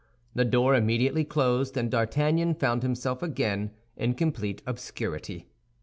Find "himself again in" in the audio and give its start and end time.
2.81-4.15